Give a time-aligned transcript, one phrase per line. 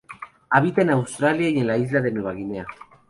[0.49, 2.65] Habita en Australia y en la isla de Nueva Guinea.